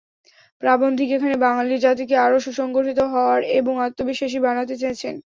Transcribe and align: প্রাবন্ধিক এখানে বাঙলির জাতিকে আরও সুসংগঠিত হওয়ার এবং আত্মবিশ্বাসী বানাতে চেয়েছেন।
প্রাবন্ধিক 0.63 1.09
এখানে 1.11 1.35
বাঙলির 1.45 1.83
জাতিকে 1.85 2.15
আরও 2.17 2.37
সুসংগঠিত 2.45 2.99
হওয়ার 3.13 3.39
এবং 3.59 3.73
আত্মবিশ্বাসী 3.85 4.39
বানাতে 4.45 4.73
চেয়েছেন। 4.81 5.15